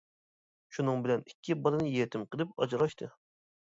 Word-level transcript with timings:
شۇنىڭ 0.77 1.05
بىلەن 1.05 1.23
ئىككى 1.27 1.59
بالىنى 1.69 1.95
يېتىم 2.01 2.29
قىلىپ 2.35 2.61
ئاجراشتى. 2.69 3.17